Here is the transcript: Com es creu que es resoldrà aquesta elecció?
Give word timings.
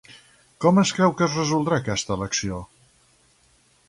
Com 0.63 0.79
es 0.83 0.93
creu 0.99 1.11
que 1.19 1.23
es 1.27 1.35
resoldrà 1.41 1.79
aquesta 1.81 2.15
elecció? 2.17 2.63